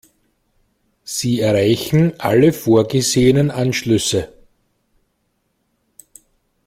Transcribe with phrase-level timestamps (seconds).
[1.03, 4.33] Sie erreichen alle vorgesehenen Anschlüsse.